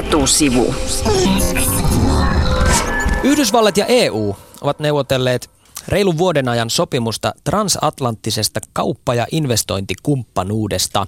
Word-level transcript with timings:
Etusivu. 0.00 0.74
Yhdysvallat 3.22 3.76
ja 3.76 3.86
EU 3.86 4.36
ovat 4.60 4.78
neuvotelleet 4.78 5.50
reilun 5.88 6.18
vuoden 6.18 6.48
ajan 6.48 6.70
sopimusta 6.70 7.32
transatlanttisesta 7.44 8.60
kauppa- 8.72 9.14
ja 9.14 9.26
investointikumppanuudesta. 9.32 11.06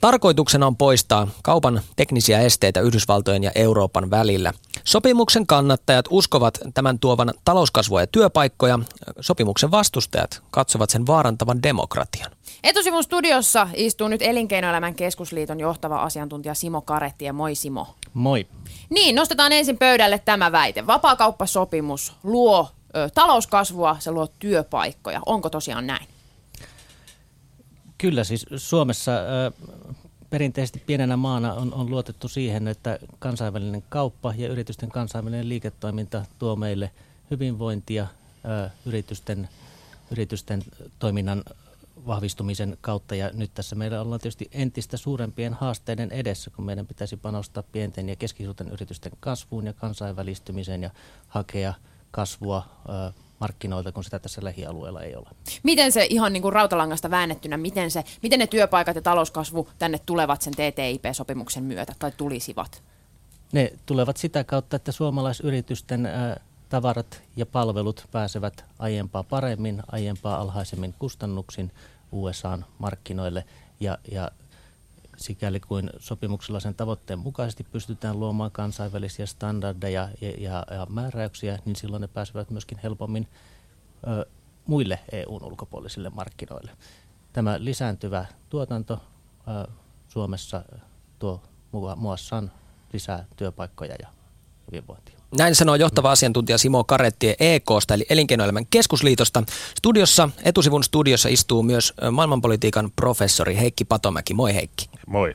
Tarkoituksena 0.00 0.66
on 0.66 0.76
poistaa 0.76 1.28
kaupan 1.42 1.80
teknisiä 1.96 2.40
esteitä 2.40 2.80
Yhdysvaltojen 2.80 3.42
ja 3.42 3.50
Euroopan 3.54 4.10
välillä. 4.10 4.52
Sopimuksen 4.84 5.46
kannattajat 5.46 6.04
uskovat 6.10 6.58
tämän 6.74 6.98
tuovan 6.98 7.32
talouskasvua 7.44 8.00
ja 8.00 8.06
työpaikkoja. 8.06 8.78
Sopimuksen 9.20 9.70
vastustajat 9.70 10.42
katsovat 10.50 10.90
sen 10.90 11.06
vaarantavan 11.06 11.62
demokratian. 11.62 12.30
Etusivun 12.64 13.04
studiossa 13.04 13.68
istuu 13.74 14.08
nyt 14.08 14.22
Elinkeinoelämän 14.22 14.94
keskusliiton 14.94 15.60
johtava 15.60 16.02
asiantuntija 16.02 16.54
Simo 16.54 16.80
Karetti 16.80 17.24
ja 17.24 17.32
moi 17.32 17.54
Simo. 17.54 17.86
Moi. 18.14 18.46
Niin, 18.90 19.14
nostetaan 19.14 19.52
ensin 19.52 19.78
pöydälle 19.78 20.18
tämä 20.18 20.52
väite. 20.52 20.86
Vapaakauppasopimus 20.86 22.12
luo 22.22 22.70
ö, 22.96 23.10
talouskasvua, 23.14 23.96
se 23.98 24.10
luo 24.10 24.26
työpaikkoja. 24.38 25.20
Onko 25.26 25.50
tosiaan 25.50 25.86
näin? 25.86 26.06
Kyllä 27.98 28.24
siis 28.24 28.46
Suomessa 28.56 29.12
ö, 29.12 29.52
perinteisesti 30.30 30.82
pienenä 30.86 31.16
maana 31.16 31.54
on, 31.54 31.74
on 31.74 31.90
luotettu 31.90 32.28
siihen, 32.28 32.68
että 32.68 32.98
kansainvälinen 33.18 33.84
kauppa 33.88 34.34
ja 34.36 34.48
yritysten 34.48 34.88
kansainvälinen 34.88 35.48
liiketoiminta 35.48 36.24
tuo 36.38 36.56
meille 36.56 36.90
hyvinvointia 37.30 38.06
ö, 38.66 38.70
yritysten, 38.86 39.48
yritysten 40.10 40.62
toiminnan 40.98 41.42
vahvistumisen 42.06 42.78
kautta. 42.80 43.14
Ja 43.14 43.30
nyt 43.34 43.54
tässä 43.54 43.76
meillä 43.76 44.00
ollaan 44.00 44.20
tietysti 44.20 44.48
entistä 44.52 44.96
suurempien 44.96 45.54
haasteiden 45.54 46.10
edessä, 46.12 46.50
kun 46.50 46.64
meidän 46.64 46.86
pitäisi 46.86 47.16
panostaa 47.16 47.62
pienten 47.62 48.08
ja 48.08 48.16
keskisuurten 48.16 48.68
yritysten 48.68 49.12
kasvuun 49.20 49.66
ja 49.66 49.72
kansainvälistymiseen 49.72 50.82
ja 50.82 50.90
hakea 51.28 51.74
kasvua 52.10 52.62
ö, 52.88 53.12
markkinoilta, 53.40 53.92
kun 53.92 54.04
sitä 54.04 54.18
tässä 54.18 54.44
lähialueella 54.44 55.02
ei 55.02 55.16
ole. 55.16 55.28
Miten 55.62 55.92
se 55.92 56.06
ihan 56.10 56.32
niin 56.32 56.42
kuin 56.42 56.52
rautalangasta 56.52 57.10
väännettynä, 57.10 57.56
miten, 57.56 57.90
se, 57.90 58.04
miten 58.22 58.38
ne 58.38 58.46
työpaikat 58.46 58.96
ja 58.96 59.02
talouskasvu 59.02 59.68
tänne 59.78 59.98
tulevat 60.06 60.42
sen 60.42 60.52
TTIP-sopimuksen 60.52 61.64
myötä 61.64 61.94
tai 61.98 62.12
tulisivat? 62.16 62.82
Ne 63.52 63.72
tulevat 63.86 64.16
sitä 64.16 64.44
kautta, 64.44 64.76
että 64.76 64.92
suomalaisyritysten 64.92 66.06
ö, 66.06 66.36
tavarat 66.68 67.22
ja 67.36 67.46
palvelut 67.46 68.08
pääsevät 68.12 68.64
aiempaa 68.78 69.22
paremmin, 69.22 69.82
aiempaa 69.92 70.40
alhaisemmin 70.40 70.94
kustannuksin 70.98 71.70
USAn 72.12 72.64
markkinoille 72.78 73.44
ja, 73.80 73.98
ja 74.10 74.30
sikäli 75.16 75.60
kuin 75.60 75.90
sopimuksella 75.98 76.60
sen 76.60 76.74
tavoitteen 76.74 77.18
mukaisesti 77.18 77.64
pystytään 77.64 78.20
luomaan 78.20 78.50
kansainvälisiä 78.50 79.26
standardeja 79.26 80.08
ja, 80.20 80.30
ja, 80.30 80.66
ja 80.70 80.86
määräyksiä, 80.88 81.58
niin 81.64 81.76
silloin 81.76 82.00
ne 82.00 82.08
pääsevät 82.08 82.50
myöskin 82.50 82.78
helpommin 82.82 83.28
ö, 84.06 84.26
muille 84.66 85.00
EUn 85.12 85.44
ulkopuolisille 85.44 86.10
markkinoille. 86.10 86.70
Tämä 87.32 87.56
lisääntyvä 87.58 88.26
tuotanto 88.48 89.00
ö, 89.48 89.70
Suomessa 90.08 90.64
tuo 91.18 91.42
muassaan 91.96 92.52
lisää 92.92 93.24
työpaikkoja 93.36 93.94
ja 94.00 94.08
hyvinvointia. 94.66 95.21
Näin 95.38 95.54
sanoo 95.54 95.74
johtava 95.74 96.10
asiantuntija 96.10 96.58
Simo 96.58 96.84
Karetti 96.84 97.34
EKsta 97.40 97.94
eli 97.94 98.06
Elinkeinoelämän 98.10 98.66
keskusliitosta. 98.66 99.42
Studiossa, 99.78 100.28
etusivun 100.44 100.84
studiossa 100.84 101.28
istuu 101.28 101.62
myös 101.62 101.94
maailmanpolitiikan 102.10 102.90
professori 102.96 103.56
Heikki 103.56 103.84
Patomäki. 103.84 104.34
Moi 104.34 104.54
Heikki. 104.54 104.90
Moi. 105.06 105.32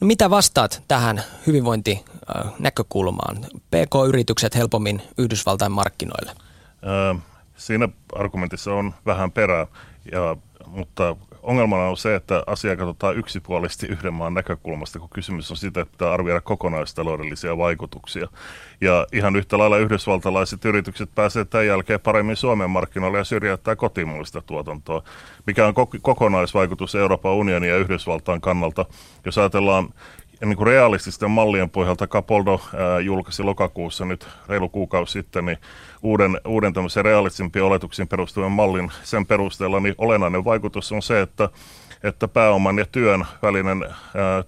No, 0.00 0.06
mitä 0.06 0.30
vastaat 0.30 0.82
tähän 0.88 1.22
hyvinvointinäkökulmaan? 1.46 3.36
PK-yritykset 3.70 4.54
helpommin 4.54 5.02
Yhdysvaltain 5.18 5.72
markkinoille? 5.72 6.32
Öö, 6.86 7.14
siinä 7.56 7.88
argumentissa 8.14 8.72
on 8.72 8.94
vähän 9.06 9.32
perää, 9.32 9.66
ja, 10.12 10.36
mutta 10.66 11.16
ongelmana 11.46 11.82
on 11.82 11.96
se, 11.96 12.14
että 12.14 12.42
asia 12.46 12.76
katsotaan 12.76 13.16
yksipuolisesti 13.16 13.86
yhden 13.86 14.14
maan 14.14 14.34
näkökulmasta, 14.34 14.98
kun 14.98 15.08
kysymys 15.14 15.50
on 15.50 15.56
siitä, 15.56 15.80
että 15.80 15.92
pitää 15.92 16.12
arvioida 16.12 16.40
kokonaistaloudellisia 16.40 17.58
vaikutuksia. 17.58 18.28
Ja 18.80 19.06
ihan 19.12 19.36
yhtä 19.36 19.58
lailla 19.58 19.78
yhdysvaltalaiset 19.78 20.64
yritykset 20.64 21.10
pääsevät 21.14 21.50
tämän 21.50 21.66
jälkeen 21.66 22.00
paremmin 22.00 22.36
Suomen 22.36 22.70
markkinoille 22.70 23.18
ja 23.18 23.24
syrjäyttää 23.24 23.76
kotimaista 23.76 24.42
tuotantoa. 24.42 25.02
Mikä 25.46 25.66
on 25.66 25.74
kokonaisvaikutus 26.02 26.94
Euroopan 26.94 27.32
unionin 27.32 27.70
ja 27.70 27.76
Yhdysvaltain 27.76 28.40
kannalta, 28.40 28.84
jos 29.24 29.38
ajatellaan 29.38 29.88
niin 30.44 30.56
kuin 30.56 30.66
realististen 30.66 31.30
mallien 31.30 31.70
pohjalta 31.70 32.06
Capoldo 32.06 32.60
ää, 32.74 33.00
julkaisi 33.00 33.42
lokakuussa 33.42 34.04
nyt 34.04 34.28
reilu 34.48 34.68
kuukausi 34.68 35.12
sitten 35.12 35.46
niin 35.46 35.58
uuden, 36.02 36.40
uuden 36.46 36.72
tämmöisen 36.72 37.04
realistisempiin 37.04 37.64
oletuksiin 37.64 38.08
perustuvan 38.08 38.52
mallin. 38.52 38.92
Sen 39.02 39.26
perusteella, 39.26 39.80
niin 39.80 39.94
olennainen 39.98 40.44
vaikutus 40.44 40.92
on 40.92 41.02
se, 41.02 41.20
että 41.20 41.48
että 42.02 42.28
pääoman 42.28 42.78
ja 42.78 42.86
työn 42.92 43.26
välinen 43.42 43.84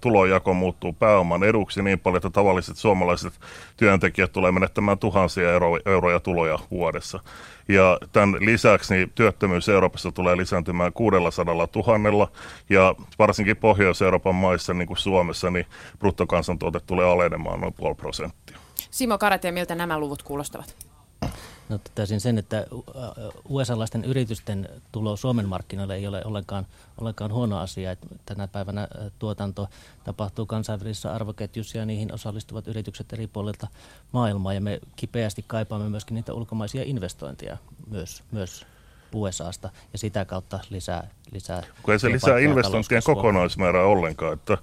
tulojako 0.01 0.53
muuttuu 0.53 0.93
pääoman 0.93 1.43
eduksi 1.43 1.81
niin 1.81 1.99
paljon, 1.99 2.17
että 2.17 2.29
tavalliset 2.29 2.77
suomalaiset 2.77 3.33
työntekijät 3.77 4.31
tulee 4.31 4.51
menettämään 4.51 4.97
tuhansia 4.97 5.51
euro, 5.51 5.77
euroja 5.85 6.19
tuloja 6.19 6.59
vuodessa. 6.71 7.19
Ja 7.67 7.97
tämän 8.11 8.45
lisäksi 8.45 8.93
niin 8.93 9.11
työttömyys 9.15 9.69
Euroopassa 9.69 10.11
tulee 10.11 10.37
lisääntymään 10.37 10.93
600 10.93 11.55
000 11.55 12.31
ja 12.69 12.95
varsinkin 13.19 13.57
Pohjois-Euroopan 13.57 14.35
maissa, 14.35 14.73
niin 14.73 14.87
kuin 14.87 14.97
Suomessa, 14.97 15.51
niin 15.51 15.65
bruttokansantuote 15.99 16.79
tulee 16.79 17.05
alenemaan 17.05 17.61
noin 17.61 17.73
puoli 17.73 17.95
prosenttia. 17.95 18.57
Simo 18.91 19.17
Karatia, 19.17 19.51
miltä 19.51 19.75
nämä 19.75 19.99
luvut 19.99 20.23
kuulostavat? 20.23 20.88
No, 21.69 21.77
totesin 21.77 22.21
sen, 22.21 22.37
että 22.37 22.67
USA-laisten 23.49 24.05
yritysten 24.05 24.69
tulo 24.91 25.15
Suomen 25.15 25.47
markkinoille 25.47 25.95
ei 25.95 26.07
ole 26.07 26.21
ollenkaan, 26.25 26.67
ollenkaan 26.97 27.33
huono 27.33 27.57
asia. 27.57 27.91
Että 27.91 28.07
tänä 28.25 28.47
päivänä 28.47 28.87
tuotanto 29.19 29.67
tapahtuu 30.03 30.45
kansainvälisissä 30.45 31.13
arvoketjussa 31.13 31.77
ja 31.77 31.85
niihin 31.85 32.13
osallistuvat 32.13 32.67
yritykset 32.67 33.13
eri 33.13 33.27
puolilta 33.27 33.67
maailmaa. 34.11 34.53
Ja 34.53 34.61
me 34.61 34.79
kipeästi 34.95 35.43
kaipaamme 35.47 35.89
myöskin 35.89 36.15
niitä 36.15 36.33
ulkomaisia 36.33 36.83
investointeja 36.85 37.57
myös, 37.89 38.23
myös 38.31 38.65
USAsta 39.13 39.69
ja 39.93 39.99
sitä 39.99 40.25
kautta 40.25 40.59
lisää, 40.69 41.07
lisää 41.31 41.63
Kun 41.83 41.93
ei 41.93 41.99
se 41.99 42.09
lisää 42.09 42.39
investointien 42.39 43.03
kokonaismäärää 43.05 43.83
ollenkaan, 43.85 44.33
että 44.33 44.57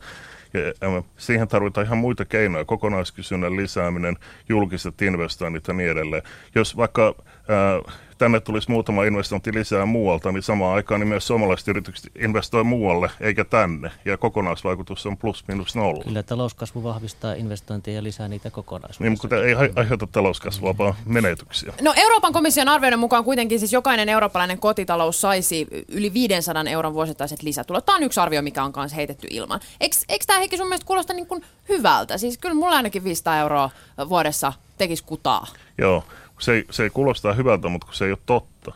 siihen 1.16 1.48
tarvitaan 1.48 1.86
ihan 1.86 1.98
muita 1.98 2.24
keinoja, 2.24 2.64
kokonaiskysynnän 2.64 3.56
lisääminen, 3.56 4.16
julkiset 4.48 5.02
investoinnit 5.02 5.68
ja 5.68 5.74
niin 5.74 5.90
edelleen. 5.90 6.22
Jos 6.54 6.76
vaikka 6.76 7.14
ää, 7.48 7.92
tänne 8.18 8.40
tulisi 8.40 8.70
muutama 8.70 9.04
investointi 9.04 9.54
lisää 9.54 9.86
muualta, 9.86 10.32
niin 10.32 10.42
samaan 10.42 10.74
aikaan 10.74 11.00
niin 11.00 11.08
myös 11.08 11.26
suomalaiset 11.26 11.68
yritykset 11.68 12.10
investoi 12.18 12.64
muualle 12.64 13.10
eikä 13.20 13.44
tänne. 13.44 13.90
Ja 14.04 14.16
kokonaisvaikutus 14.16 15.06
on 15.06 15.16
plus 15.16 15.44
minus 15.48 15.76
nolla. 15.76 16.04
Kyllä 16.04 16.22
talouskasvu 16.22 16.82
vahvistaa 16.82 17.32
investointeja 17.32 17.96
ja 17.96 18.02
lisää 18.02 18.28
niitä 18.28 18.50
kokonaisuudessa. 18.50 19.04
Niin, 19.04 19.18
mutta 19.22 19.64
ei 19.64 19.72
aiheuta 19.76 20.06
talouskasvua, 20.06 20.78
vaan 20.78 20.94
menetyksiä. 21.04 21.72
No 21.82 21.92
Euroopan 21.96 22.32
komission 22.32 22.68
arvioiden 22.68 22.98
mukaan 22.98 23.24
kuitenkin 23.24 23.58
siis 23.58 23.72
jokainen 23.72 24.08
eurooppalainen 24.08 24.58
kotitalous 24.58 25.20
saisi 25.20 25.66
yli 25.88 26.12
500 26.12 26.64
euron 26.70 26.94
vuosittaiset 26.94 27.42
lisätulot. 27.42 27.86
Tämä 27.86 27.96
on 27.96 28.02
yksi 28.02 28.20
arvio, 28.20 28.42
mikä 28.42 28.64
on 28.64 28.72
kanssa 28.72 28.96
heitetty 28.96 29.26
ilman. 29.30 29.60
Eikö, 29.80 29.96
eikö 30.08 30.24
tämä 30.26 30.38
Heikki 30.38 30.56
sun 30.56 30.66
mielestä 30.66 30.86
kuulosta 30.86 31.12
niin 31.12 31.26
kuin 31.26 31.42
hyvältä? 31.68 32.18
Siis 32.18 32.38
kyllä 32.38 32.54
mulla 32.54 32.76
ainakin 32.76 33.04
500 33.04 33.38
euroa 33.38 33.70
vuodessa 34.08 34.52
tekisi 34.78 35.04
kutaa. 35.04 35.46
Joo, 35.78 36.04
se 36.38 36.52
ei, 36.52 36.64
se 36.70 36.82
ei 36.82 36.90
kuulostaa 36.90 37.32
hyvältä, 37.32 37.68
mutta 37.68 37.86
kun 37.86 37.94
se 37.94 38.04
ei 38.04 38.10
ole 38.10 38.18
totta. 38.26 38.72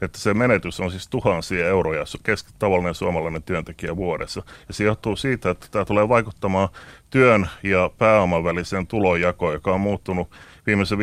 Että 0.00 0.18
se 0.18 0.34
menetys 0.34 0.80
on 0.80 0.90
siis 0.90 1.08
tuhansia 1.08 1.68
euroja 1.68 2.04
keski, 2.22 2.50
tavallinen 2.58 2.94
suomalainen 2.94 3.42
työntekijä 3.42 3.96
vuodessa. 3.96 4.42
Ja 4.68 4.74
se 4.74 4.84
johtuu 4.84 5.16
siitä, 5.16 5.50
että 5.50 5.66
tämä 5.70 5.84
tulee 5.84 6.08
vaikuttamaan 6.08 6.68
työn 7.10 7.48
ja 7.62 7.90
pääoman 7.98 8.44
väliseen 8.44 8.86
tulonjakoon, 8.86 9.52
joka 9.52 9.74
on 9.74 9.80
muuttunut 9.80 10.30
viimeisen 10.66 10.98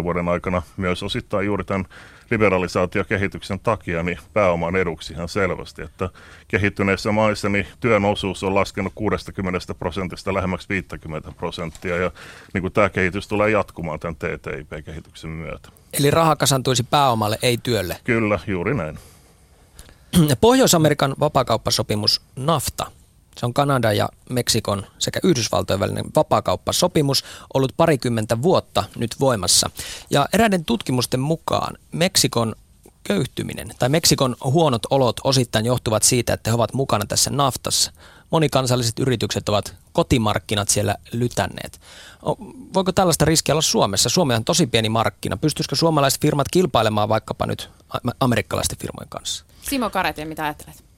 15-20 0.00 0.02
vuoden 0.02 0.28
aikana 0.28 0.62
myös 0.76 1.02
osittain 1.02 1.46
juuri 1.46 1.64
tämän 1.64 1.84
liberalisaatiokehityksen 2.32 3.60
takia 3.60 4.02
niin 4.02 4.18
pääoman 4.32 4.76
eduksi 4.76 5.12
ihan 5.12 5.28
selvästi, 5.28 5.82
että 5.82 6.10
kehittyneissä 6.48 7.12
maissa 7.12 7.48
niin 7.48 7.66
työn 7.80 8.04
osuus 8.04 8.42
on 8.42 8.54
laskenut 8.54 8.92
60 8.94 9.74
prosentista 9.78 10.34
lähemmäksi 10.34 10.68
50 10.68 11.32
prosenttia 11.32 11.96
ja 11.96 12.10
niin 12.54 12.62
kuin 12.62 12.72
tämä 12.72 12.90
kehitys 12.90 13.28
tulee 13.28 13.50
jatkumaan 13.50 14.00
tämän 14.00 14.16
TTIP-kehityksen 14.16 15.30
myötä. 15.30 15.68
Eli 15.92 16.10
raha 16.10 16.36
kasantuisi 16.36 16.82
pääomalle, 16.82 17.38
ei 17.42 17.58
työlle. 17.62 17.96
Kyllä, 18.04 18.38
juuri 18.46 18.74
näin. 18.74 18.98
Pohjois-Amerikan 20.40 21.14
vapakauppasopimus 21.20 22.20
NAFTA– 22.36 22.86
se 23.36 23.46
on 23.46 23.54
Kanada 23.54 23.92
ja 23.92 24.08
Meksikon 24.30 24.86
sekä 24.98 25.20
Yhdysvaltojen 25.22 25.80
välinen 25.80 26.04
vapaakauppasopimus 26.16 27.24
ollut 27.54 27.72
parikymmentä 27.76 28.42
vuotta 28.42 28.84
nyt 28.96 29.20
voimassa. 29.20 29.70
Ja 30.10 30.28
eräiden 30.32 30.64
tutkimusten 30.64 31.20
mukaan 31.20 31.78
Meksikon 31.92 32.54
köyhtyminen 33.04 33.70
tai 33.78 33.88
Meksikon 33.88 34.36
huonot 34.44 34.82
olot 34.90 35.20
osittain 35.24 35.66
johtuvat 35.66 36.02
siitä, 36.02 36.32
että 36.32 36.50
he 36.50 36.54
ovat 36.54 36.74
mukana 36.74 37.06
tässä 37.06 37.30
naftassa. 37.30 37.92
monikansalliset 38.30 38.98
yritykset 38.98 39.48
ovat 39.48 39.74
kotimarkkinat 39.92 40.68
siellä 40.68 40.94
lytänneet. 41.12 41.80
Voiko 42.74 42.92
tällaista 42.92 43.24
riskiä 43.24 43.54
olla 43.54 43.62
Suomessa? 43.62 44.08
Suomi 44.08 44.34
on 44.34 44.44
tosi 44.44 44.66
pieni 44.66 44.88
markkina. 44.88 45.36
Pystyisikö 45.36 45.76
suomalaiset 45.76 46.20
firmat 46.20 46.48
kilpailemaan 46.50 47.08
vaikkapa 47.08 47.46
nyt 47.46 47.70
amerikkalaisten 48.20 48.78
firmojen 48.78 49.08
kanssa? 49.08 49.44
Simo 49.62 49.90
Kareti, 49.90 50.24
mitä 50.24 50.44
ajattelet? 50.44 50.91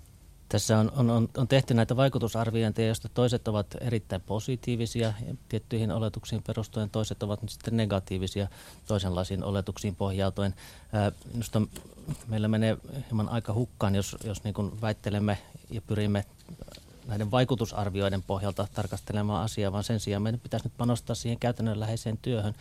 Tässä 0.48 0.78
on, 0.78 1.10
on, 1.10 1.28
on, 1.36 1.48
tehty 1.48 1.74
näitä 1.74 1.96
vaikutusarviointeja, 1.96 2.88
joista 2.88 3.08
toiset 3.08 3.48
ovat 3.48 3.66
erittäin 3.80 4.22
positiivisia 4.22 5.12
tiettyihin 5.48 5.92
oletuksiin 5.92 6.42
perustuen, 6.42 6.90
toiset 6.90 7.22
ovat 7.22 7.42
nyt 7.42 7.50
sitten 7.50 7.76
negatiivisia 7.76 8.48
toisenlaisiin 8.86 9.44
oletuksiin 9.44 9.96
pohjautuen. 9.96 10.54
minusta 11.32 11.62
meillä 12.26 12.48
menee 12.48 12.76
hieman 13.06 13.28
aika 13.28 13.54
hukkaan, 13.54 13.94
jos, 13.94 14.16
jos 14.24 14.44
niin 14.44 14.54
kuin 14.54 14.80
väittelemme 14.80 15.38
ja 15.70 15.82
pyrimme 15.82 16.24
näiden 17.06 17.30
vaikutusarvioiden 17.30 18.22
pohjalta 18.22 18.66
tarkastelemaan 18.74 19.44
asiaa, 19.44 19.72
vaan 19.72 19.84
sen 19.84 20.00
sijaan 20.00 20.22
meidän 20.22 20.40
pitäisi 20.40 20.66
nyt 20.66 20.76
panostaa 20.76 21.16
siihen 21.16 21.38
käytännönläheiseen 21.38 22.18
työhön, 22.22 22.54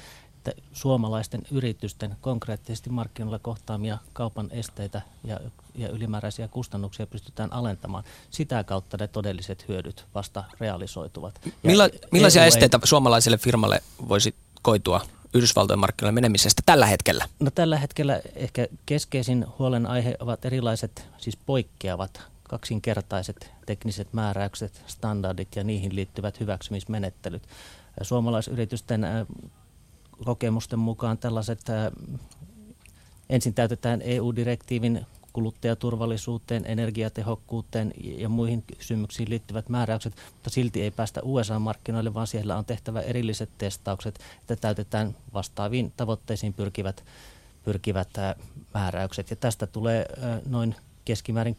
että 0.48 0.62
suomalaisten 0.74 1.42
yritysten 1.52 2.16
konkreettisesti 2.22 2.90
markkinoilla 2.90 3.40
kohtaamia 3.40 3.98
kaupan 4.14 4.48
esteitä 4.52 5.02
ja, 5.24 5.40
ja 5.76 5.90
ylimääräisiä 5.90 6.48
kustannuksia 6.48 7.08
pystytään 7.08 7.54
alentamaan. 7.54 8.04
Sitä 8.30 8.64
kautta 8.64 8.98
ne 8.98 9.08
todelliset 9.08 9.68
hyödyt 9.68 10.06
vasta 10.16 10.44
realisoituvat. 10.60 11.42
Milla, 11.64 11.90
millaisia 12.12 12.42
EU 12.42 12.48
esteitä 12.48 12.78
ei... 12.78 12.88
suomalaiselle 12.88 13.38
firmalle 13.38 13.82
voisi 14.10 14.36
koitua 14.62 15.02
Yhdysvaltojen 15.34 15.80
markkinoille 15.80 16.16
menemisestä 16.16 16.62
tällä 16.66 16.86
hetkellä? 16.86 17.28
No 17.40 17.52
tällä 17.52 17.78
hetkellä 17.78 18.22
ehkä 18.36 18.68
keskeisin 18.86 19.46
huolenaihe 19.60 20.16
ovat 20.20 20.46
erilaiset, 20.46 21.08
siis 21.18 21.38
poikkeavat 21.38 22.22
kaksinkertaiset 22.44 23.52
tekniset 23.66 24.14
määräykset, 24.14 24.82
standardit 24.88 25.56
ja 25.56 25.64
niihin 25.64 25.96
liittyvät 25.96 26.40
hyväksymismenettelyt. 26.40 27.44
Suomalaisyritysten 28.02 29.06
kokemusten 30.26 30.80
mukaan 30.80 31.18
tällaiset 31.18 31.62
ensin 33.30 33.54
täytetään 33.54 34.02
EU-direktiivin 34.02 35.06
kuluttajaturvallisuuteen, 35.34 36.64
energiatehokkuuteen 36.66 37.94
ja 38.04 38.30
muihin 38.30 38.64
kysymyksiin 38.78 39.30
liittyvät 39.30 39.70
määräykset, 39.70 40.14
mutta 40.34 40.50
silti 40.50 40.82
ei 40.82 40.92
päästä 40.92 41.22
USA-markkinoille, 41.24 42.14
vaan 42.14 42.28
siellä 42.28 42.58
on 42.58 42.66
tehtävä 42.66 43.02
erilliset 43.02 43.50
testaukset, 43.58 44.20
että 44.40 44.56
täytetään 44.56 45.16
vastaaviin 45.34 45.94
tavoitteisiin 45.98 46.54
pyrkivät, 46.54 47.04
pyrkivät 47.66 48.10
määräykset. 48.74 49.30
Ja 49.30 49.36
tästä 49.36 49.68
tulee 49.68 50.06
noin 50.46 50.76
keskimäärin 51.06 51.58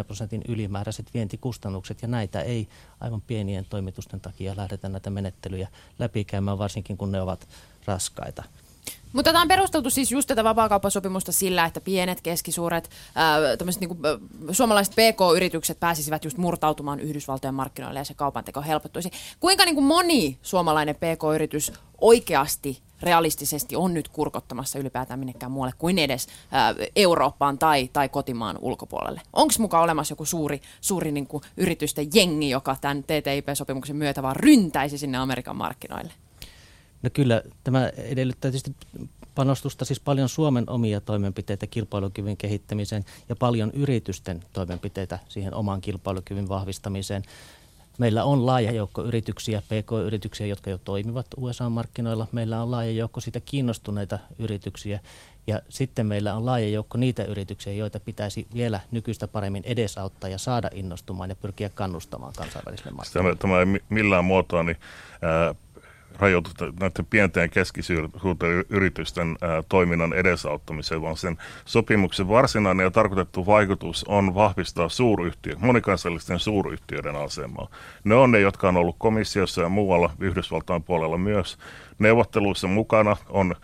10-30 0.00 0.04
prosentin 0.04 0.42
ylimääräiset 0.48 1.06
vientikustannukset, 1.14 2.02
ja 2.02 2.08
näitä 2.08 2.40
ei 2.40 2.68
aivan 3.00 3.20
pienien 3.20 3.66
toimitusten 3.68 4.20
takia 4.20 4.56
lähdetä 4.56 4.88
näitä 4.88 5.10
menettelyjä 5.10 5.68
läpikäymään, 5.98 6.58
varsinkin 6.58 6.96
kun 6.96 7.12
ne 7.12 7.20
ovat 7.20 7.48
raskaita. 7.86 8.42
Mutta 9.12 9.32
tämä 9.32 9.42
on 9.42 9.48
perusteltu 9.48 9.90
siis 9.90 10.12
just 10.12 10.28
tätä 10.28 10.44
vapaakauppasopimusta 10.44 11.32
sillä, 11.32 11.64
että 11.64 11.80
pienet, 11.80 12.20
keskisuuret, 12.20 12.90
ää, 13.14 13.40
niin 13.80 13.88
kuin, 13.88 14.06
ä, 14.06 14.18
suomalaiset 14.52 14.94
PK-yritykset 14.94 15.80
pääsisivät 15.80 16.24
just 16.24 16.36
murtautumaan 16.36 17.00
Yhdysvaltojen 17.00 17.54
markkinoille 17.54 18.00
ja 18.00 18.04
se 18.04 18.14
kaupanteko 18.14 18.62
helpottuisi. 18.62 19.10
Kuinka 19.40 19.64
niin 19.64 19.74
kuin 19.74 19.84
moni 19.84 20.38
suomalainen 20.42 20.94
PK-yritys 20.94 21.72
oikeasti 22.00 22.82
realistisesti 23.02 23.76
on 23.76 23.94
nyt 23.94 24.08
kurkottamassa 24.08 24.78
ylipäätään 24.78 25.18
minnekään 25.18 25.52
muualle 25.52 25.74
kuin 25.78 25.98
edes 25.98 26.28
ää, 26.50 26.74
Eurooppaan 26.96 27.58
tai, 27.58 27.90
tai 27.92 28.08
kotimaan 28.08 28.58
ulkopuolelle? 28.60 29.20
Onko 29.32 29.54
mukaan 29.58 29.84
olemassa 29.84 30.12
joku 30.12 30.24
suuri, 30.24 30.60
suuri 30.80 31.12
niin 31.12 31.26
kuin 31.26 31.42
yritysten 31.56 32.08
jengi, 32.14 32.50
joka 32.50 32.76
tämän 32.80 33.02
TTIP-sopimuksen 33.02 33.96
myötä 33.96 34.22
vaan 34.22 34.36
ryntäisi 34.36 34.98
sinne 34.98 35.18
Amerikan 35.18 35.56
markkinoille? 35.56 36.12
No 37.02 37.10
kyllä, 37.12 37.42
tämä 37.64 37.88
edellyttää 37.96 38.50
tietysti 38.50 38.74
panostusta 39.34 39.84
siis 39.84 40.00
paljon 40.00 40.28
Suomen 40.28 40.70
omia 40.70 41.00
toimenpiteitä 41.00 41.66
kilpailukyvyn 41.66 42.36
kehittämiseen 42.36 43.04
ja 43.28 43.36
paljon 43.36 43.70
yritysten 43.70 44.42
toimenpiteitä 44.52 45.18
siihen 45.28 45.54
oman 45.54 45.80
kilpailukyvyn 45.80 46.48
vahvistamiseen. 46.48 47.22
Meillä 47.98 48.24
on 48.24 48.46
laaja 48.46 48.72
joukko 48.72 49.04
yrityksiä, 49.04 49.62
PK-yrityksiä, 49.62 50.46
jotka 50.46 50.70
jo 50.70 50.78
toimivat 50.78 51.26
USA-markkinoilla. 51.36 52.26
Meillä 52.32 52.62
on 52.62 52.70
laaja 52.70 52.90
joukko 52.92 53.20
siitä 53.20 53.40
kiinnostuneita 53.40 54.18
yrityksiä. 54.38 55.00
Ja 55.46 55.62
sitten 55.68 56.06
meillä 56.06 56.34
on 56.34 56.46
laaja 56.46 56.68
joukko 56.68 56.98
niitä 56.98 57.24
yrityksiä, 57.24 57.72
joita 57.72 58.00
pitäisi 58.00 58.46
vielä 58.54 58.80
nykyistä 58.90 59.28
paremmin 59.28 59.62
edesauttaa 59.66 60.30
ja 60.30 60.38
saada 60.38 60.70
innostumaan 60.72 61.30
ja 61.30 61.36
pyrkiä 61.36 61.68
kannustamaan 61.68 62.32
kansainvälisille 62.36 62.90
markkinoille. 62.90 63.36
Tämä 63.36 63.60
ei 63.60 63.66
millään 63.88 64.24
muotoa 64.24 64.62
niin, 64.62 64.76
ää, 65.22 65.54
rajoitu 66.20 66.50
näiden 66.80 67.06
pienten 67.10 67.40
ja 67.40 67.48
keskisuurten 67.48 68.20
yritysten 68.68 69.36
toiminnan 69.68 70.12
edesauttamiseen, 70.12 71.02
vaan 71.02 71.16
sen 71.16 71.38
sopimuksen 71.64 72.28
varsinainen 72.28 72.84
ja 72.84 72.90
tarkoitettu 72.90 73.46
vaikutus 73.46 74.04
on 74.08 74.34
vahvistaa 74.34 74.88
suuryhtiö, 74.88 75.54
monikansallisten 75.58 76.38
suuryhtiöiden 76.38 77.16
asemaa. 77.16 77.68
Ne 78.04 78.14
on 78.14 78.30
ne, 78.30 78.40
jotka 78.40 78.68
on 78.68 78.76
ollut 78.76 78.96
komissiossa 78.98 79.62
ja 79.62 79.68
muualla 79.68 80.10
Yhdysvaltain 80.20 80.82
puolella 80.82 81.18
myös 81.18 81.58
neuvotteluissa 81.98 82.68
mukana, 82.68 83.16
on 83.28 83.54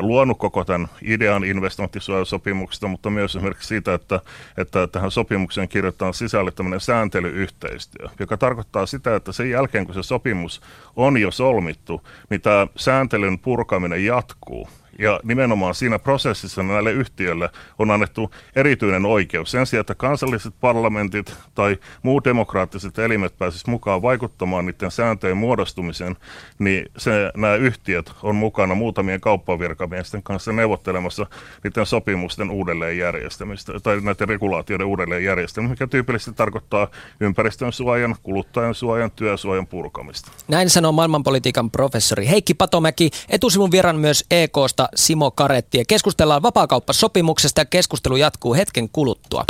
luonut 0.00 0.38
koko 0.38 0.64
tämän 0.64 0.88
idean 1.02 1.44
investointisuojasopimuksesta, 1.44 2.88
mutta 2.88 3.10
myös 3.10 3.36
esimerkiksi 3.36 3.68
siitä, 3.68 3.94
että, 3.94 4.20
että 4.58 4.86
tähän 4.86 5.10
sopimukseen 5.10 5.68
kirjoitetaan 5.68 6.14
sisälle 6.14 6.50
tämmöinen 6.50 6.80
sääntelyyhteistyö, 6.80 8.08
joka 8.18 8.36
tarkoittaa 8.36 8.86
sitä, 8.86 9.16
että 9.16 9.32
sen 9.32 9.50
jälkeen 9.50 9.86
kun 9.86 9.94
se 9.94 10.02
sopimus 10.02 10.60
on 10.96 11.16
jo 11.16 11.30
solmittu, 11.30 12.00
niin 12.30 12.40
tämä 12.40 12.66
sääntelyn 12.76 13.38
purkaminen 13.38 14.04
jatkuu. 14.04 14.68
Ja 14.98 15.20
nimenomaan 15.22 15.74
siinä 15.74 15.98
prosessissa 15.98 16.62
näille 16.62 16.92
yhtiöille 16.92 17.50
on 17.78 17.90
annettu 17.90 18.30
erityinen 18.56 19.06
oikeus. 19.06 19.50
Sen 19.50 19.66
sijaan, 19.66 19.80
että 19.80 19.94
kansalliset 19.94 20.54
parlamentit 20.60 21.34
tai 21.54 21.76
muut 22.02 22.24
demokraattiset 22.24 22.98
elimet 22.98 23.38
pääsisivät 23.38 23.66
mukaan 23.66 24.02
vaikuttamaan 24.02 24.66
niiden 24.66 24.90
sääntöjen 24.90 25.36
muodostumiseen, 25.36 26.16
niin 26.58 26.86
se, 26.96 27.30
nämä 27.36 27.54
yhtiöt 27.54 28.12
on 28.22 28.36
mukana 28.36 28.74
muutamien 28.74 29.20
kauppavirkamiesten 29.20 30.22
kanssa 30.22 30.52
neuvottelemassa 30.52 31.26
niiden 31.64 31.86
sopimusten 31.86 32.50
uudelleenjärjestämistä 32.50 33.72
tai 33.82 34.00
näiden 34.00 34.28
regulaatioiden 34.28 34.86
uudelleenjärjestämistä, 34.86 35.70
mikä 35.70 35.86
tyypillisesti 35.86 36.32
tarkoittaa 36.32 36.88
ympäristön 37.20 37.72
suojan, 37.72 38.16
kuluttajan 38.22 38.74
suojan, 38.74 39.10
työsuojan 39.10 39.66
purkamista. 39.66 40.32
Näin 40.48 40.70
sanoo 40.70 40.92
maailmanpolitiikan 40.92 41.70
professori 41.70 42.28
Heikki 42.28 42.54
Patomäki, 42.54 43.10
etusivun 43.28 43.70
vieran 43.70 43.96
myös 43.96 44.24
EKsta 44.30 44.83
vierasta 44.84 44.88
Simo 44.96 45.30
Karettia. 45.30 45.84
Keskustellaan 45.88 46.42
vapaakauppasopimuksesta 46.42 47.60
ja 47.60 47.64
keskustelu 47.64 48.16
jatkuu 48.16 48.54
hetken 48.54 48.88
kuluttua. 48.88 49.44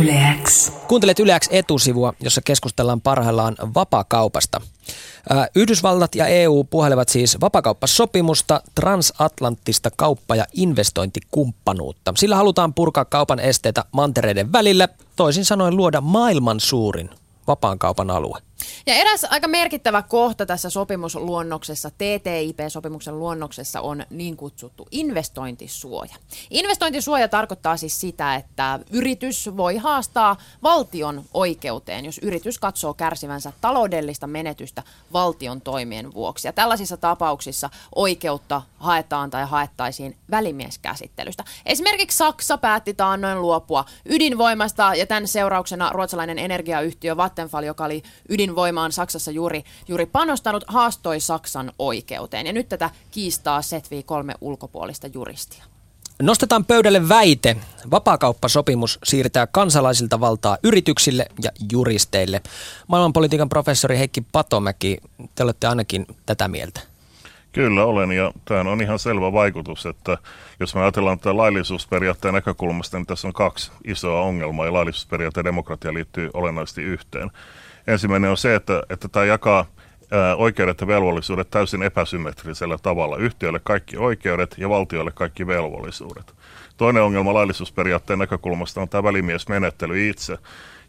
Yleäks. 0.00 0.72
Kuuntelet 0.88 1.20
Yleäks 1.20 1.48
etusivua, 1.50 2.14
jossa 2.20 2.40
keskustellaan 2.44 3.00
parhaillaan 3.00 3.56
vapaakaupasta. 3.74 4.60
Yhdysvallat 5.54 6.14
ja 6.14 6.26
EU 6.26 6.64
puhelevat 6.64 7.08
siis 7.08 7.40
vapakauppasopimusta, 7.40 8.62
transatlanttista 8.74 9.90
kauppa- 9.96 10.36
ja 10.36 10.44
investointikumppanuutta. 10.54 12.12
Sillä 12.16 12.36
halutaan 12.36 12.74
purkaa 12.74 13.04
kaupan 13.04 13.40
esteitä 13.40 13.84
mantereiden 13.92 14.52
välillä, 14.52 14.88
toisin 15.16 15.44
sanoen 15.44 15.76
luoda 15.76 16.00
maailman 16.00 16.60
suurin 16.60 17.10
vapaan 17.46 17.78
kaupan 17.78 18.10
alue. 18.10 18.38
Ja 18.86 18.94
eräs 18.94 19.24
aika 19.30 19.48
merkittävä 19.48 20.02
kohta 20.02 20.46
tässä 20.46 20.70
sopimusluonnoksessa, 20.70 21.90
TTIP-sopimuksen 21.90 23.18
luonnoksessa, 23.18 23.80
on 23.80 24.06
niin 24.10 24.36
kutsuttu 24.36 24.88
investointisuoja. 24.90 26.14
Investointisuoja 26.50 27.28
tarkoittaa 27.28 27.76
siis 27.76 28.00
sitä, 28.00 28.34
että 28.34 28.80
yritys 28.90 29.50
voi 29.56 29.76
haastaa 29.76 30.36
valtion 30.62 31.24
oikeuteen, 31.34 32.04
jos 32.04 32.18
yritys 32.18 32.58
katsoo 32.58 32.94
kärsivänsä 32.94 33.52
taloudellista 33.60 34.26
menetystä 34.26 34.82
valtion 35.12 35.60
toimien 35.60 36.14
vuoksi. 36.14 36.48
Ja 36.48 36.52
tällaisissa 36.52 36.96
tapauksissa 36.96 37.70
oikeutta 37.94 38.62
haetaan 38.78 39.30
tai 39.30 39.46
haettaisiin 39.46 40.16
välimieskäsittelystä. 40.30 41.44
Esimerkiksi 41.66 42.18
Saksa 42.18 42.58
päätti 42.58 42.94
taannoin 42.94 43.42
luopua 43.42 43.84
ydinvoimasta 44.04 44.94
ja 44.94 45.06
tämän 45.06 45.28
seurauksena 45.28 45.90
ruotsalainen 45.92 46.38
energiayhtiö 46.38 47.16
Vattenfall, 47.16 47.64
joka 47.64 47.84
oli 47.84 48.02
ydin 48.28 48.49
ydinvoimaan 48.50 48.92
Saksassa 48.92 49.30
juuri, 49.30 49.64
juuri 49.88 50.06
panostanut, 50.06 50.64
haastoi 50.66 51.20
Saksan 51.20 51.72
oikeuteen. 51.78 52.46
Ja 52.46 52.52
nyt 52.52 52.68
tätä 52.68 52.90
kiistaa 53.10 53.62
setvii 53.62 54.02
kolme 54.02 54.34
ulkopuolista 54.40 55.06
juristia. 55.06 55.64
Nostetaan 56.22 56.64
pöydälle 56.64 57.08
väite. 57.08 57.56
Vapaakauppasopimus 57.90 58.98
siirtää 59.04 59.46
kansalaisilta 59.46 60.20
valtaa 60.20 60.58
yrityksille 60.62 61.26
ja 61.42 61.50
juristeille. 61.72 62.40
Maailmanpolitiikan 62.88 63.48
professori 63.48 63.98
Heikki 63.98 64.20
Patomäki, 64.32 64.98
te 65.34 65.42
olette 65.42 65.66
ainakin 65.66 66.06
tätä 66.26 66.48
mieltä. 66.48 66.80
Kyllä 67.52 67.84
olen, 67.84 68.12
ja 68.12 68.32
tämä 68.44 68.70
on 68.70 68.82
ihan 68.82 68.98
selvä 68.98 69.32
vaikutus, 69.32 69.86
että 69.86 70.18
jos 70.60 70.74
me 70.74 70.80
ajatellaan 70.80 71.18
tätä 71.18 71.36
laillisuusperiaatteen 71.36 72.34
näkökulmasta, 72.34 72.96
niin 72.96 73.06
tässä 73.06 73.28
on 73.28 73.32
kaksi 73.32 73.72
isoa 73.84 74.20
ongelmaa, 74.20 74.66
ja 74.66 74.72
laillisuusperiaate 74.72 75.40
ja 75.40 75.44
demokratia 75.44 75.94
liittyy 75.94 76.30
olennaisesti 76.34 76.82
yhteen. 76.82 77.30
Ensimmäinen 77.90 78.30
on 78.30 78.36
se, 78.36 78.54
että, 78.54 78.82
että 78.90 79.08
tämä 79.08 79.24
jakaa 79.24 79.66
oikeudet 80.36 80.80
ja 80.80 80.86
velvollisuudet 80.86 81.50
täysin 81.50 81.82
epäsymmetrisellä 81.82 82.78
tavalla. 82.78 83.16
Yhtiöille 83.16 83.60
kaikki 83.64 83.96
oikeudet 83.96 84.54
ja 84.58 84.68
valtioille 84.68 85.10
kaikki 85.10 85.46
velvollisuudet. 85.46 86.34
Toinen 86.76 87.02
ongelma 87.02 87.34
laillisuusperiaatteen 87.34 88.18
näkökulmasta 88.18 88.80
on 88.80 88.88
tämä 88.88 89.02
välimiesmenettely 89.02 90.08
itse, 90.08 90.38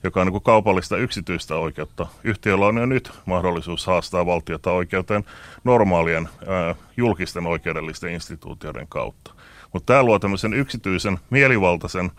joka 0.04 0.22
on 0.22 0.28
niin 0.28 0.32
kuin 0.32 0.44
kaupallista 0.44 0.98
yksityistä 0.98 1.56
oikeutta. 1.56 2.08
Yhtiöllä 2.24 2.66
on 2.66 2.78
jo 2.78 2.86
nyt 2.86 3.12
mahdollisuus 3.26 3.88
haastaa 3.88 4.26
valtiota 4.26 4.72
oikeuteen 4.72 5.24
normaalien 5.64 6.30
ää, 6.48 6.76
julkisten 6.98 7.48
oikeudellisten 7.48 8.12
instituutioiden 8.12 8.88
kautta. 8.88 9.32
Mutta 9.74 9.94
tämä 9.94 10.04
luo 10.04 10.20
tämmöisen 10.20 10.54
yksityisen 10.54 11.20
mielivaltaisen 11.30 12.12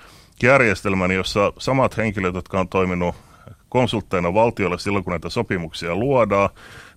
järjestelmän, 0.42 1.10
jossa 1.10 1.52
samat 1.58 1.96
henkilöt, 1.96 2.34
jotka 2.34 2.60
on 2.60 2.68
toiminut 2.68 3.14
konsultteina 3.72 4.34
valtiolle 4.34 4.78
silloin, 4.78 5.04
kun 5.04 5.10
näitä 5.10 5.28
sopimuksia 5.28 5.96
luodaan, 5.96 6.50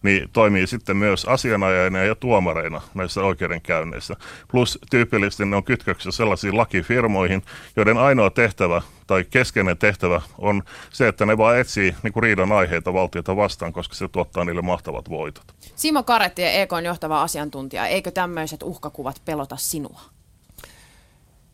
niin 0.03 0.29
toimii 0.34 0.67
sitten 0.67 0.98
myös 0.98 1.25
asianajajina 1.25 2.03
ja 2.03 2.15
tuomareina 2.15 2.82
näissä 2.94 3.22
oikeudenkäynneissä. 3.22 4.15
Plus 4.51 4.79
tyypillisesti 4.91 5.46
ne 5.46 5.55
on 5.55 5.63
kytköksissä 5.63 6.17
sellaisiin 6.17 6.58
lakifirmoihin, 6.58 7.44
joiden 7.75 7.98
ainoa 7.98 8.29
tehtävä 8.29 8.82
tai 9.08 9.24
keskeinen 9.29 9.77
tehtävä 9.77 10.22
on 10.38 10.63
se, 10.94 11.08
että 11.08 11.25
ne 11.25 11.38
vaan 11.38 11.60
etsii 11.60 11.96
niin 12.03 12.13
kuin 12.13 12.24
riidan 12.24 12.51
aiheita 12.51 12.94
valtiota 12.94 13.36
vastaan, 13.36 13.74
koska 13.74 13.96
se 13.96 14.08
tuottaa 14.08 14.46
niille 14.46 14.62
mahtavat 14.62 15.10
voitot. 15.10 15.55
Simo 15.75 16.03
Karetti, 16.03 16.44
EKn 16.46 16.86
johtava 16.86 17.22
asiantuntija, 17.22 17.88
eikö 17.88 18.12
tämmöiset 18.12 18.63
uhkakuvat 18.63 19.22
pelota 19.25 19.58
sinua? 19.58 20.01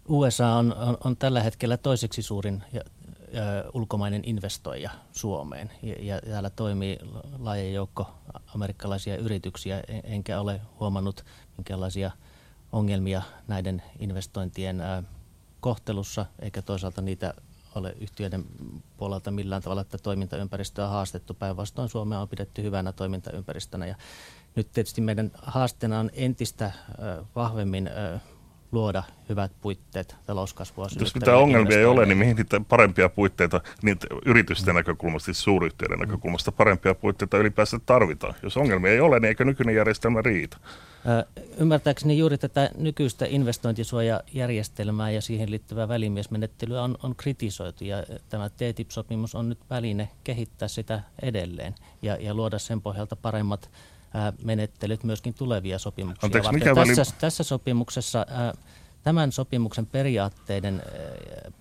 USA 0.08 0.48
on, 0.48 0.76
on, 0.76 0.98
on 1.04 1.18
tällä 1.18 1.44
hetkellä 1.44 1.78
toiseksi 1.78 2.22
suurin 2.22 2.64
ja 2.74 2.82
ulkomainen 3.74 4.22
investoija 4.26 4.90
Suomeen. 5.12 5.72
Ja, 5.82 5.96
ja 6.00 6.22
täällä 6.22 6.50
toimii 6.50 7.00
laaja 7.40 7.72
joukko 7.72 8.08
amerikkalaisia 8.56 9.18
yrityksiä, 9.18 9.84
enkä 10.04 10.42
ole 10.42 10.62
huomannut 10.80 11.26
minkälaisia 11.58 12.12
ongelmia 12.72 13.22
näiden 13.48 13.84
investointien 14.00 14.84
kohtelussa, 15.60 16.26
eikä 16.40 16.62
toisaalta 16.62 17.02
niitä 17.02 17.34
ole 17.76 17.96
yhtiöiden 18.00 18.46
puolelta 18.98 19.32
millään 19.32 19.62
tavalla 19.62 19.82
että 19.82 19.98
toimintaympäristöä 19.98 20.88
haastettu. 20.88 21.34
Päinvastoin 21.34 21.90
Suomea 21.90 22.20
on 22.20 22.30
pidetty 22.30 22.64
hyvänä 22.64 22.92
toimintaympäristönä. 22.92 23.86
Ja 23.86 23.96
nyt 24.56 24.72
tietysti 24.72 25.02
meidän 25.02 25.32
haasteena 25.42 26.00
on 26.00 26.10
entistä 26.14 26.72
vahvemmin 27.36 27.90
luoda 28.72 29.04
hyvät 29.30 29.52
puitteet 29.62 30.16
talouskasvua 30.26 30.88
Jos 31.00 31.16
mitään 31.16 31.38
ongelmia 31.38 31.80
ei 31.80 31.86
ole, 31.86 32.06
niin 32.06 32.18
mihin 32.18 32.36
niitä 32.36 32.62
parempia 32.70 33.10
puitteita, 33.10 33.62
niin 33.82 33.98
yritysten 34.26 34.76
näkökulmasta, 34.76 35.26
siis 35.26 35.44
suuryhtiöiden 35.44 35.98
mm. 35.98 36.02
näkökulmasta, 36.02 36.52
parempia 36.52 36.96
puitteita 36.96 37.38
ylipäänsä 37.38 37.80
tarvitaan. 37.86 38.34
Jos 38.44 38.58
ongelmia 38.58 38.92
ei 38.92 39.00
ole, 39.00 39.20
niin 39.20 39.28
eikö 39.28 39.46
nykyinen 39.46 39.76
järjestelmä 39.76 40.22
riitä? 40.22 40.58
Ymmärtääkseni 41.58 42.18
juuri 42.18 42.38
tätä 42.38 42.70
nykyistä 42.78 43.26
investointisuojajärjestelmää 43.30 45.12
ja 45.12 45.22
siihen 45.22 45.52
liittyvää 45.52 45.88
välimiesmenettelyä 45.88 46.84
on, 46.84 46.98
on 47.04 47.16
kritisoitu 47.16 47.84
ja 47.84 48.04
tämä 48.30 48.50
TTIP-sopimus 48.50 49.36
on 49.36 49.50
nyt 49.50 49.60
väline 49.70 50.10
kehittää 50.24 50.68
sitä 50.68 51.02
edelleen 51.22 51.76
ja, 52.02 52.18
ja 52.20 52.34
luoda 52.34 52.60
sen 52.60 52.82
pohjalta 52.82 53.16
paremmat 53.16 53.70
menettelyt 54.44 55.04
myöskin 55.04 55.34
tulevia 55.34 55.80
sopimuksia 55.80 56.28
Anteeksi, 56.28 56.52
mikä 56.52 56.76
tässä, 56.76 57.02
väli... 57.02 57.20
tässä 57.22 57.44
sopimuksessa 57.44 58.26
tämän 59.04 59.32
sopimuksen 59.32 59.86
periaatteiden 59.86 60.82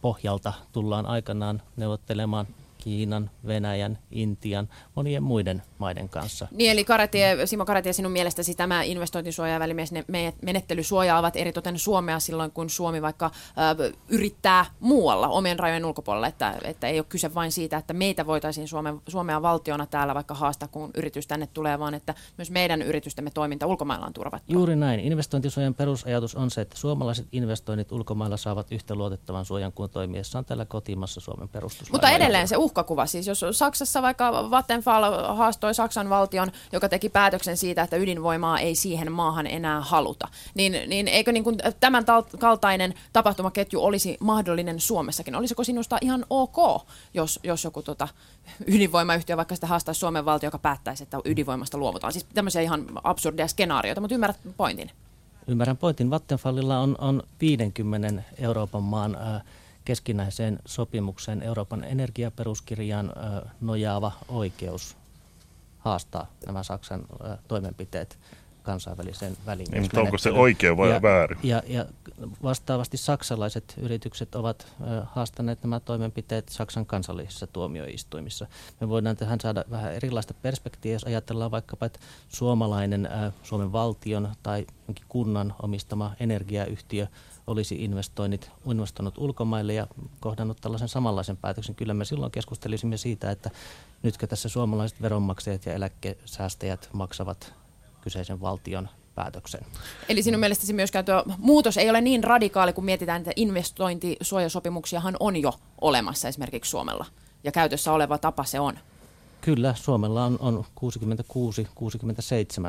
pohjalta 0.01 0.53
tullaan 0.73 1.07
aikanaan 1.07 1.63
neuvottelemaan 1.77 2.47
Kiinan, 2.81 3.31
Venäjän, 3.47 3.99
Intian, 4.11 4.69
monien 4.95 5.23
muiden 5.23 5.63
maiden 5.79 6.09
kanssa. 6.09 6.49
Niin, 6.51 6.71
eli 6.71 6.85
Karatie, 6.85 7.47
Simo 7.47 7.65
Karatie, 7.65 7.93
sinun 7.93 8.13
mielestäsi 8.13 8.55
tämä 8.55 8.83
investointisuoja 8.83 9.53
ja 9.53 9.61
välimenettely 9.61 10.83
suojaavat 10.83 11.37
eritoten 11.37 11.79
Suomea 11.79 12.21
silloin, 12.21 12.51
kun 12.51 12.71
Suomi 12.71 13.03
vaikka 13.03 13.27
äh, 13.27 13.93
yrittää 14.09 14.67
muualla 14.81 15.29
omien 15.29 15.59
rajojen 15.59 15.85
ulkopuolella, 15.85 16.27
että, 16.27 16.55
että 16.65 16.89
ei 16.89 16.99
ole 16.99 17.07
kyse 17.09 17.35
vain 17.35 17.53
siitä, 17.53 17.77
että 17.77 17.93
meitä 17.93 18.27
voitaisiin 18.27 18.69
Suomen, 18.69 19.01
Suomea 19.09 19.43
valtiona 19.43 19.87
täällä 19.87 20.15
vaikka 20.15 20.35
haastaa, 20.35 20.69
kun 20.69 20.91
yritys 20.95 21.27
tänne 21.27 21.47
tulee, 21.47 21.79
vaan 21.79 21.95
että 21.95 22.15
myös 22.39 22.51
meidän 22.51 22.83
yritystemme 22.83 23.31
toiminta 23.31 23.67
ulkomailla 23.67 24.07
on 24.07 24.13
turvattu. 24.13 24.53
Juuri 24.53 24.77
näin. 24.77 25.01
Investointisuojan 25.01 25.75
perusajatus 25.75 26.35
on 26.35 26.51
se, 26.51 26.61
että 26.61 26.77
suomalaiset 26.77 27.27
investoinnit 27.33 27.93
ulkomailla 27.93 28.37
saavat 28.37 28.73
yhtä 28.73 28.95
luotettavan 28.95 29.45
suojan 29.45 29.73
kuin 29.73 29.91
toimiessaan 29.91 30.45
tällä 30.45 30.65
kotimassa 30.65 31.21
Suomen 31.21 31.49
perustuslain. 31.49 31.95
Mutta 31.95 32.11
edelleen 32.11 32.49
se 32.49 32.57
uhkakuva, 32.71 33.07
siis 33.07 33.27
jos 33.27 33.45
Saksassa 33.53 34.03
vaikka 34.03 34.51
Vattenfall 34.51 35.35
haastoi 35.35 35.75
Saksan 35.75 36.11
valtion, 36.11 36.51
joka 36.73 36.89
teki 36.89 37.09
päätöksen 37.09 37.57
siitä, 37.57 37.83
että 37.83 37.97
ydinvoimaa 37.97 38.59
ei 38.59 38.75
siihen 38.75 39.13
maahan 39.13 39.47
enää 39.47 39.81
haluta, 39.81 40.29
niin, 40.55 40.77
niin 40.87 41.09
eikö 41.09 41.33
niin 41.33 41.45
kuin 41.45 41.57
tämän 41.81 42.05
kaltainen 42.39 42.95
tapahtumaketju 43.13 43.85
olisi 43.85 44.17
mahdollinen 44.21 44.81
Suomessakin? 44.81 45.35
Olisiko 45.35 45.65
sinusta 45.65 45.99
ihan 46.01 46.25
ok, 46.31 46.57
jos, 47.15 47.41
jos 47.43 47.65
joku 47.65 47.83
tota, 47.83 48.09
ydinvoimayhtiö 48.67 49.37
vaikka 49.37 49.55
sitä 49.55 49.67
haastaisi 49.67 49.99
Suomen 49.99 50.25
valtio, 50.25 50.47
joka 50.47 50.59
päättäisi, 50.59 51.03
että 51.03 51.19
ydinvoimasta 51.25 51.79
luovutaan? 51.79 52.13
Siis 52.13 52.27
tämmöisiä 52.35 52.63
ihan 52.63 52.87
absurdeja 53.05 53.49
skenaarioita, 53.49 54.01
mutta 54.01 54.15
ymmärrät 54.15 54.39
pointin? 54.57 54.91
Ymmärrän 55.47 55.77
pointin. 55.77 56.11
Vattenfallilla 56.11 56.79
on, 56.79 56.97
on 56.99 57.23
50 57.41 58.23
Euroopan 58.39 58.83
maan 58.83 59.17
äh, 59.17 59.43
keskinäiseen 59.91 60.59
sopimukseen 60.67 61.43
Euroopan 61.43 61.85
energiaperuskirjaan 61.85 63.13
nojaava 63.61 64.13
oikeus 64.29 64.97
haastaa 65.79 66.27
nämä 66.47 66.63
Saksan 66.63 67.07
toimenpiteet 67.49 68.19
kansainväliseen 68.71 69.37
väliin. 69.47 69.71
Niin, 69.71 69.83
mutta 69.83 70.01
onko 70.01 70.19
se 70.19 70.31
oikein 70.31 70.77
vai 70.77 70.91
ja, 70.91 71.03
väärin? 71.03 71.39
Ja, 71.43 71.63
ja 71.67 71.85
vastaavasti 72.43 72.97
saksalaiset 72.97 73.75
yritykset 73.81 74.35
ovat 74.35 74.73
haastaneet 75.05 75.63
nämä 75.63 75.81
toimenpiteet 75.81 76.49
Saksan 76.49 76.87
kansallisissa 76.87 77.47
tuomioistuimissa. 77.47 78.47
Me 78.81 78.89
voidaan 78.89 79.17
tähän 79.17 79.41
saada 79.41 79.65
vähän 79.71 79.95
erilaista 79.95 80.35
perspektiiviä, 80.35 80.95
jos 80.95 81.05
ajatellaan 81.05 81.51
vaikkapa, 81.51 81.87
että 81.87 81.99
suomalainen 82.29 83.09
Suomen 83.43 83.73
valtion 83.73 84.29
tai 84.43 84.67
jonkin 84.89 85.07
kunnan 85.09 85.55
omistama 85.63 86.13
energiayhtiö 86.21 87.07
olisi 87.47 87.85
investoinnit, 87.85 88.51
investoinut 88.67 89.19
ulkomaille 89.19 89.75
ja 89.75 89.87
kohdannut 90.21 90.59
tällaisen 90.61 90.89
samanlaisen 90.89 91.37
päätöksen. 91.37 91.75
Kyllä 91.75 91.95
me 91.95 92.05
silloin 92.05 92.33
keskustelisimme 92.33 92.97
siitä, 92.97 93.31
että 93.31 93.51
nytkö 94.03 94.27
tässä 94.27 94.49
suomalaiset 94.49 95.03
veronmaksajat 95.03 95.67
ja 95.67 95.75
eläkesäästäjät 95.75 96.89
maksavat 96.93 97.60
kyseisen 98.01 98.41
valtion 98.41 98.89
päätöksen. 99.15 99.61
Eli 100.09 100.23
sinun 100.23 100.41
mielestäsi 100.41 100.73
myöskään 100.73 101.05
tuo 101.05 101.25
muutos 101.39 101.77
ei 101.77 101.91
ole 101.91 102.01
niin 102.01 102.25
radikaali, 102.25 102.73
kun 102.73 102.85
mietitään, 102.85 103.21
että 103.21 103.33
investointisuojasopimuksiahan 103.37 105.17
on 105.21 105.37
jo 105.37 105.53
olemassa 105.81 106.29
esimerkiksi 106.29 106.71
Suomella. 106.71 107.07
Ja 107.45 107.53
käytössä 107.53 107.93
oleva 107.93 108.19
tapa 108.19 108.45
se 108.45 108.61
on. 108.61 108.79
Kyllä, 109.41 109.75
Suomella 109.75 110.25
on, 110.25 110.39
on 110.41 110.65
66-67 110.81 110.87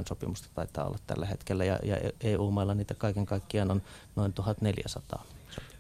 sopimusta 0.08 0.48
taitaa 0.54 0.86
olla 0.86 0.98
tällä 1.08 1.26
hetkellä 1.26 1.66
ja, 1.66 1.80
ja 1.84 1.98
EU-mailla 2.22 2.74
niitä 2.74 2.94
kaiken 2.94 3.26
kaikkiaan 3.26 3.72
on 3.72 3.82
noin 4.16 4.34
1400. 4.34 5.26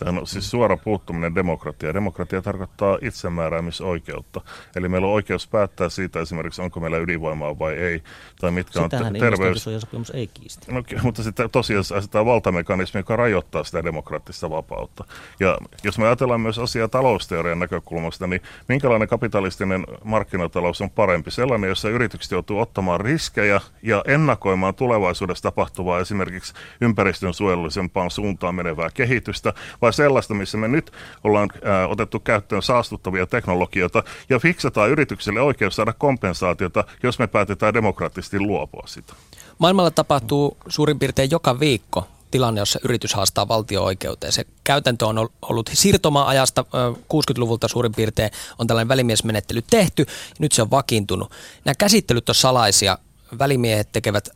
Tämä 0.05 0.19
on 0.19 0.27
siis 0.27 0.51
suora 0.51 0.77
puuttuminen 0.77 1.35
demokratia. 1.35 1.93
Demokratia 1.93 2.41
tarkoittaa 2.41 2.97
itsemääräämisoikeutta. 3.01 4.41
Eli 4.75 4.89
meillä 4.89 5.07
on 5.07 5.13
oikeus 5.13 5.47
päättää 5.47 5.89
siitä 5.89 6.19
esimerkiksi, 6.19 6.61
onko 6.61 6.79
meillä 6.79 6.97
ydinvoimaa 6.97 7.59
vai 7.59 7.73
ei. 7.73 8.03
Tai 8.39 8.51
mitkä 8.51 8.83
Sitähän 8.83 9.07
on 9.07 9.13
terveys... 9.13 9.63
sopimus 9.77 10.09
ei 10.09 10.27
kiistä. 10.27 10.71
No, 10.71 10.83
mutta 11.03 11.23
sitten 11.23 11.49
tosiaan 11.49 11.79
asetetaan 11.79 12.25
valtamekanismi, 12.25 12.99
joka 12.99 13.15
rajoittaa 13.15 13.63
sitä 13.63 13.83
demokraattista 13.83 14.49
vapautta. 14.49 15.03
Ja 15.39 15.57
jos 15.83 15.97
me 15.97 16.05
ajatellaan 16.05 16.41
myös 16.41 16.59
asiaa 16.59 16.87
talousteorian 16.87 17.59
näkökulmasta, 17.59 18.27
niin 18.27 18.41
minkälainen 18.67 19.07
kapitalistinen 19.07 19.85
markkinatalous 20.03 20.81
on 20.81 20.89
parempi? 20.89 21.31
Sellainen, 21.31 21.67
jossa 21.67 21.89
yritykset 21.89 22.31
joutuu 22.31 22.59
ottamaan 22.59 23.01
riskejä 23.01 23.61
ja 23.83 24.03
ennakoimaan 24.07 24.75
tulevaisuudessa 24.75 25.43
tapahtuvaa 25.43 25.99
esimerkiksi 25.99 26.53
ympäristön 26.81 27.33
suojelullisempaan 27.33 28.11
suuntaan 28.11 28.55
menevää 28.55 28.89
kehitystä, 28.93 29.53
vai 29.81 29.90
sellaista, 29.91 30.33
missä 30.33 30.57
me 30.57 30.67
nyt 30.67 30.91
ollaan 31.23 31.49
otettu 31.87 32.19
käyttöön 32.19 32.63
saastuttavia 32.63 33.25
teknologioita 33.25 34.03
ja 34.29 34.39
fiksataan 34.39 34.89
yrityksille 34.89 35.41
oikeus 35.41 35.75
saada 35.75 35.93
kompensaatiota, 35.93 36.83
jos 37.03 37.19
me 37.19 37.27
päätetään 37.27 37.73
demokraattisesti 37.73 38.39
luopua 38.39 38.83
sitä. 38.85 39.13
Maailmalla 39.57 39.91
tapahtuu 39.91 40.57
suurin 40.67 40.99
piirtein 40.99 41.31
joka 41.31 41.59
viikko 41.59 42.07
tilanne, 42.31 42.61
jossa 42.61 42.79
yritys 42.83 43.13
haastaa 43.13 43.47
valtio-oikeuteen. 43.47 44.33
Se 44.33 44.45
käytäntö 44.63 45.07
on 45.07 45.29
ollut 45.41 45.69
siirtoma-ajasta 45.73 46.65
60-luvulta 47.13 47.67
suurin 47.67 47.91
piirtein 47.95 48.31
on 48.59 48.67
tällainen 48.67 48.87
välimiesmenettely 48.87 49.61
tehty, 49.69 50.01
ja 50.07 50.35
nyt 50.39 50.51
se 50.51 50.61
on 50.61 50.71
vakiintunut. 50.71 51.31
Nämä 51.65 51.75
käsittelyt 51.75 52.29
on 52.29 52.35
salaisia. 52.35 52.97
Välimiehet 53.39 53.91
tekevät 53.91 54.29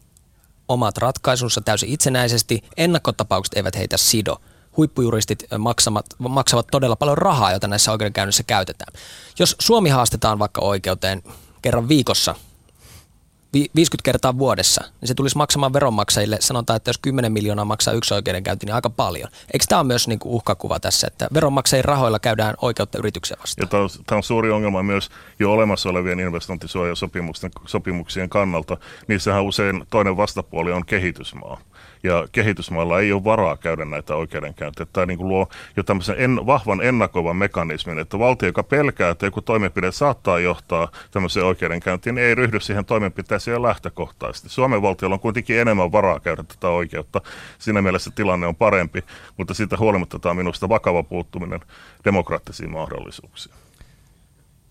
omat 0.68 0.98
ratkaisunsa 0.98 1.62
täysin 1.62 1.90
itsenäisesti. 1.90 2.64
Ennakkotapaukset 2.78 3.54
eivät 3.58 3.78
heitä 3.78 3.98
sido 3.98 4.42
huippujuristit 4.78 5.46
maksavat, 5.58 6.06
maksavat 6.18 6.68
todella 6.72 6.96
paljon 6.96 7.18
rahaa, 7.18 7.52
jota 7.52 7.68
näissä 7.68 7.92
oikeudenkäynnissä 7.92 8.44
käytetään. 8.44 8.94
Jos 9.40 9.56
Suomi 9.60 9.90
haastetaan 9.90 10.40
vaikka 10.40 10.62
oikeuteen 10.62 11.24
kerran 11.62 11.88
viikossa 11.88 12.36
50 13.54 14.04
kertaa 14.04 14.38
vuodessa, 14.38 14.84
niin 15.02 15.08
se 15.08 15.14
tulisi 15.14 15.38
maksamaan 15.38 15.74
veronmaksajille, 15.74 16.38
sanotaan, 16.40 16.78
että 16.78 16.90
jos 16.90 16.98
10 16.98 17.32
miljoonaa 17.32 17.66
maksaa 17.66 17.94
yksi 17.94 18.14
oikeudenkäynti, 18.14 18.66
niin 18.66 18.76
aika 18.76 18.90
paljon. 18.90 19.30
Eikö 19.54 19.66
tämä 19.70 19.80
ole 19.80 19.88
myös 19.88 20.08
niin 20.08 20.20
kuin 20.20 20.34
uhkakuva 20.34 20.80
tässä, 20.80 21.08
että 21.08 21.28
veronmaksajien 21.34 21.86
rahoilla 21.86 22.20
käydään 22.20 22.56
oikeutta 22.62 22.98
yrityksiä 22.98 23.38
vastaan? 23.40 23.70
Tämä, 23.70 23.84
on, 23.84 23.90
tämä 24.06 24.18
on 24.18 24.24
suuri 24.24 24.52
ongelma 24.52 24.84
myös 24.84 25.10
jo 25.40 25.52
olemassa 25.52 25.90
olevien 25.90 26.20
investointisuojasopimuksien 26.20 28.30
kannalta. 28.30 28.78
Niissähän 29.08 29.44
usein 29.44 29.84
toinen 29.90 30.18
vastapuoli 30.18 30.72
on 30.72 30.86
kehitysmaa 30.86 31.62
ja 32.06 32.28
kehitysmailla 32.32 33.00
ei 33.00 33.12
ole 33.12 33.24
varaa 33.24 33.58
käydä 33.58 33.86
näitä 33.86 34.16
oikeudenkäyntejä. 34.16 34.88
Tämä 34.94 35.06
niin 35.06 35.18
kuin 35.18 35.28
luo 35.28 35.48
jo 35.78 35.84
tämmöisen 35.84 36.16
en, 36.18 36.46
vahvan 36.46 36.82
ennakoivan 36.82 37.36
mekanismin, 37.36 38.00
että 38.00 38.20
valtio, 38.20 38.50
joka 38.50 38.64
pelkää, 38.64 39.10
että 39.10 39.26
joku 39.26 39.42
toimenpide 39.42 39.92
saattaa 39.92 40.40
johtaa 40.40 40.92
tämmöiseen 41.12 41.46
oikeudenkäyntiin, 41.46 42.16
niin 42.16 42.28
ei 42.28 42.36
ryhdy 42.36 42.60
siihen 42.60 42.86
toimenpiteeseen 42.86 43.45
jo 43.52 43.62
lähtökohtaisesti. 43.64 44.50
Suomen 44.50 44.82
valtiolla 44.82 45.14
on 45.14 45.20
kuitenkin 45.20 45.60
enemmän 45.60 45.92
varaa 45.92 46.20
käydä 46.20 46.44
tätä 46.44 46.70
oikeutta. 46.70 47.22
Siinä 47.60 47.82
mielessä 47.82 48.12
tilanne 48.16 48.48
on 48.48 48.56
parempi, 48.56 49.04
mutta 49.38 49.54
siitä 49.54 49.78
huolimatta 49.78 50.20
tämä 50.20 50.32
on 50.32 50.38
minusta 50.38 50.70
vakava 50.70 51.04
puuttuminen 51.04 51.60
demokraattisiin 52.06 52.72
mahdollisuuksiin. 52.72 53.56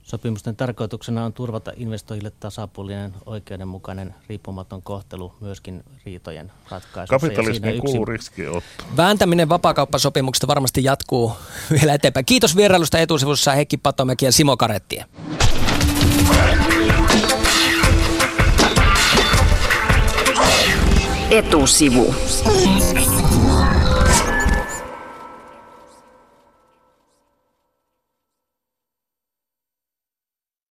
Sopimusten 0.03 0.57
tarkoituksena 0.57 1.25
on 1.25 1.33
turvata 1.33 1.73
investoijille 1.77 2.33
tasapuolinen, 2.41 3.15
oikeudenmukainen, 3.27 4.15
riippumaton 4.29 4.83
kohtelu 4.83 5.35
myöskin 5.41 5.85
riitojen 6.07 6.53
ratkaisussa. 6.71 7.19
Kapitalismi 7.21 7.79
kuuluu 7.81 8.05
riskiotto. 8.05 8.85
Vääntäminen 8.97 9.49
vapaakauppasopimuksesta 9.49 10.47
varmasti 10.47 10.85
jatkuu 10.85 11.33
vielä 11.71 11.95
eteenpäin. 11.95 12.27
Kiitos 12.27 12.57
vierailusta 12.57 12.99
etusivussa 12.99 13.53
Heikki 13.53 13.77
Patomäki 13.77 14.25
ja 14.25 14.33
Simo 14.33 14.57
Karettie. 14.57 15.05
Etusivu. 21.31 22.15